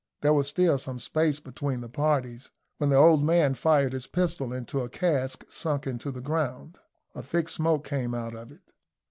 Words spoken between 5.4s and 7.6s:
sunk into the ground; a thick